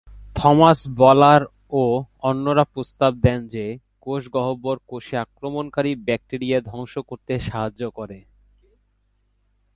Thomas 0.35 0.79
বলার 0.95 1.41
ও 1.71 1.83
অন্যরা 2.21 2.63
প্রস্তাব 2.63 3.11
দেন 3.15 3.39
যে, 3.47 3.65
কোষ 4.01 4.23
গহ্বর 4.29 4.77
কোষে 4.87 5.15
আক্রমণকারী 5.17 5.91
ব্যাকটেরিয়া 6.05 6.59
ধ্বংস 6.61 6.93
করতে 7.07 7.33
সাহায্য 7.39 7.81
করে। 7.89 8.19